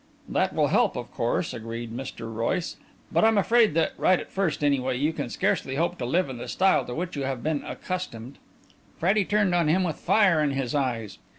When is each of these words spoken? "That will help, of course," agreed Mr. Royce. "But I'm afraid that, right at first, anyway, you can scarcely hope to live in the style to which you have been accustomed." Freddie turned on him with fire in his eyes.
"That 0.27 0.53
will 0.55 0.69
help, 0.69 0.95
of 0.97 1.11
course," 1.11 1.53
agreed 1.53 1.95
Mr. 1.95 2.33
Royce. 2.33 2.75
"But 3.11 3.23
I'm 3.23 3.37
afraid 3.37 3.75
that, 3.75 3.93
right 3.99 4.19
at 4.19 4.31
first, 4.31 4.63
anyway, 4.63 4.97
you 4.97 5.13
can 5.13 5.29
scarcely 5.29 5.75
hope 5.75 5.99
to 5.99 6.07
live 6.07 6.27
in 6.27 6.39
the 6.39 6.47
style 6.47 6.83
to 6.85 6.95
which 6.95 7.15
you 7.15 7.21
have 7.25 7.43
been 7.43 7.63
accustomed." 7.63 8.39
Freddie 8.97 9.25
turned 9.25 9.53
on 9.53 9.67
him 9.67 9.83
with 9.83 9.97
fire 9.97 10.41
in 10.41 10.53
his 10.53 10.73
eyes. 10.73 11.19